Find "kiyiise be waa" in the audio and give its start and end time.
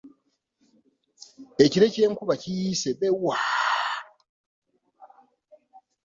2.41-3.43